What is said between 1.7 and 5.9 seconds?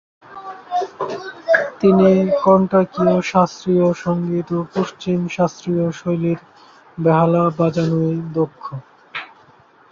তিনি কর্ণাটকী শাস্ত্রীয় সংগীত ও পশ্চিমী শাস্ত্রীয়